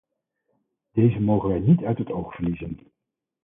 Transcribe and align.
Deze 0.91 1.19
mogen 1.19 1.49
wij 1.49 1.59
niet 1.59 1.83
uit 1.83 1.97
het 1.97 2.11
oog 2.11 2.33
verliezen. 2.33 2.91